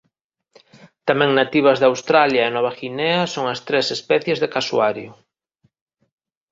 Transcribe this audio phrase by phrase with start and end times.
[1.07, 5.11] Tamén nativas de Australia e Nova Guinea son as tres especies de casuario.